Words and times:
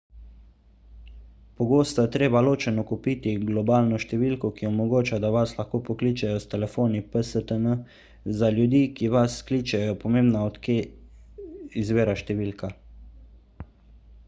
pogosto 1.57 2.03
je 2.05 2.09
treba 2.15 2.39
ločeno 2.45 2.85
kupiti 2.91 3.33
globalno 3.49 3.97
številko 4.03 4.49
ki 4.59 4.67
omogoča 4.69 5.19
da 5.25 5.29
vas 5.35 5.51
lahko 5.59 5.81
pokličejo 5.89 6.39
s 6.45 6.49
telefoni 6.55 7.01
pstn 7.15 7.77
za 8.41 8.49
ljudi 8.57 8.79
ki 9.01 9.11
vas 9.17 9.35
kličejo 9.51 9.91
je 9.91 9.99
pomembno 10.07 10.41
od 10.47 10.57
kje 10.65 10.79
izvira 11.83 12.17
številka 12.23 12.71